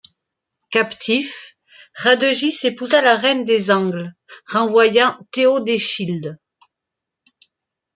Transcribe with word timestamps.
Captif, 0.71 1.55
Radegis 1.93 2.57
épousa 2.65 3.03
la 3.03 3.15
reine 3.15 3.45
des 3.45 3.69
Angles., 3.69 4.11
renvoyant 4.47 5.15
Théodechilde. 5.29 6.39